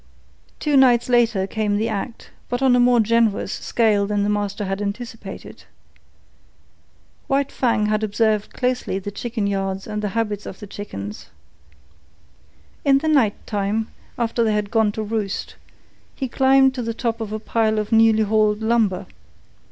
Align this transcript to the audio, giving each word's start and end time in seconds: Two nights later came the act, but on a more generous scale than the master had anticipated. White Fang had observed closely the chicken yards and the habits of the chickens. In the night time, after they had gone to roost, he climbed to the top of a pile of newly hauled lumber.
Two 0.59 0.75
nights 0.75 1.09
later 1.09 1.45
came 1.45 1.77
the 1.77 1.87
act, 1.87 2.31
but 2.49 2.63
on 2.63 2.75
a 2.75 2.79
more 2.79 2.99
generous 2.99 3.51
scale 3.51 4.07
than 4.07 4.23
the 4.23 4.31
master 4.31 4.65
had 4.65 4.81
anticipated. 4.81 5.65
White 7.27 7.51
Fang 7.51 7.85
had 7.85 8.01
observed 8.01 8.51
closely 8.51 8.97
the 8.97 9.11
chicken 9.11 9.45
yards 9.45 9.85
and 9.85 10.01
the 10.01 10.09
habits 10.17 10.47
of 10.47 10.59
the 10.59 10.65
chickens. 10.65 11.29
In 12.83 12.97
the 12.97 13.07
night 13.07 13.45
time, 13.45 13.89
after 14.17 14.43
they 14.43 14.53
had 14.53 14.71
gone 14.71 14.91
to 14.93 15.03
roost, 15.03 15.53
he 16.15 16.27
climbed 16.27 16.73
to 16.73 16.81
the 16.81 16.95
top 16.95 17.21
of 17.21 17.31
a 17.31 17.37
pile 17.37 17.77
of 17.77 17.91
newly 17.91 18.23
hauled 18.23 18.63
lumber. 18.63 19.05